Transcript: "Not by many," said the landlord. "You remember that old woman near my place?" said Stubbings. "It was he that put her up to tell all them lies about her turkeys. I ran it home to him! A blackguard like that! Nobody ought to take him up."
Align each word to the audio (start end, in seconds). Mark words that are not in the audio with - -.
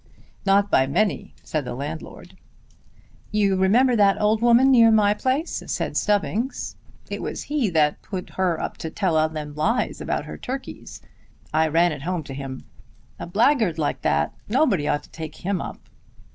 "Not 0.47 0.71
by 0.71 0.87
many," 0.87 1.35
said 1.43 1.63
the 1.63 1.75
landlord. 1.75 2.35
"You 3.29 3.55
remember 3.55 3.95
that 3.95 4.19
old 4.19 4.41
woman 4.41 4.71
near 4.71 4.89
my 4.89 5.13
place?" 5.13 5.61
said 5.67 5.95
Stubbings. 5.95 6.75
"It 7.11 7.21
was 7.21 7.43
he 7.43 7.69
that 7.69 8.01
put 8.01 8.31
her 8.31 8.59
up 8.59 8.77
to 8.77 8.89
tell 8.89 9.15
all 9.15 9.29
them 9.29 9.53
lies 9.53 10.01
about 10.01 10.25
her 10.25 10.39
turkeys. 10.39 11.03
I 11.53 11.67
ran 11.67 11.91
it 11.91 12.01
home 12.01 12.23
to 12.23 12.33
him! 12.33 12.63
A 13.19 13.27
blackguard 13.27 13.77
like 13.77 14.01
that! 14.01 14.33
Nobody 14.49 14.87
ought 14.87 15.03
to 15.03 15.11
take 15.11 15.35
him 15.45 15.61
up." 15.61 15.77